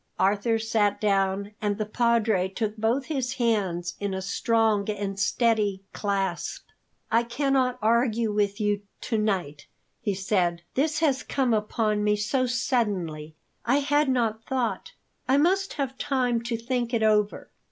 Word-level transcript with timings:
Arthur 0.17 0.57
sat 0.57 0.99
down, 0.99 1.51
and 1.61 1.77
the 1.77 1.85
Padre 1.85 2.49
took 2.49 2.75
both 2.75 3.05
his 3.05 3.35
hands 3.35 3.93
in 3.99 4.15
a 4.15 4.19
strong 4.23 4.89
and 4.89 5.19
steady 5.19 5.83
clasp. 5.93 6.65
"I 7.11 7.21
cannot 7.21 7.77
argue 7.83 8.31
with 8.33 8.59
you 8.59 8.81
to 9.01 9.19
night," 9.19 9.67
he 9.99 10.15
said; 10.15 10.63
"this 10.73 11.01
has 11.01 11.21
come 11.21 11.53
upon 11.53 12.03
me 12.03 12.15
so 12.15 12.47
suddenly 12.47 13.35
I 13.63 13.77
had 13.77 14.09
not 14.09 14.43
thought 14.45 14.93
I 15.29 15.37
must 15.37 15.73
have 15.73 15.99
time 15.99 16.41
to 16.45 16.57
think 16.57 16.95
it 16.95 17.03
over. 17.03 17.51